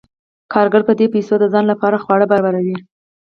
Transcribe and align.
کارګر 0.53 0.81
په 0.87 0.93
دې 0.99 1.07
پیسو 1.13 1.33
د 1.41 1.45
ځان 1.53 1.65
لپاره 1.71 2.01
خواړه 2.03 2.25
برابروي 2.31 2.77